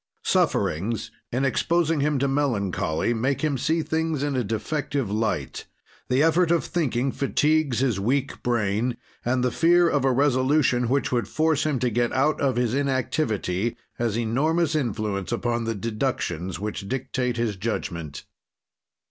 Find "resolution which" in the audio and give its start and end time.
10.11-11.11